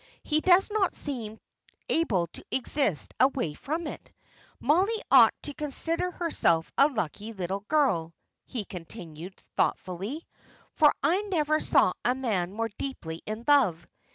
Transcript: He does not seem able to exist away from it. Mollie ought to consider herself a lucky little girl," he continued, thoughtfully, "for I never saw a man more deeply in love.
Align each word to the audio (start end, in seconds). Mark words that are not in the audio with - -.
He 0.23 0.41
does 0.41 0.71
not 0.71 0.95
seem 0.95 1.39
able 1.87 2.25
to 2.33 2.43
exist 2.49 3.13
away 3.19 3.53
from 3.53 3.85
it. 3.85 4.09
Mollie 4.59 5.03
ought 5.11 5.35
to 5.43 5.53
consider 5.53 6.09
herself 6.09 6.71
a 6.75 6.87
lucky 6.87 7.33
little 7.33 7.59
girl," 7.67 8.15
he 8.43 8.65
continued, 8.65 9.39
thoughtfully, 9.55 10.25
"for 10.73 10.91
I 11.03 11.21
never 11.29 11.59
saw 11.59 11.93
a 12.03 12.15
man 12.15 12.51
more 12.51 12.71
deeply 12.79 13.21
in 13.27 13.43
love. 13.47 13.87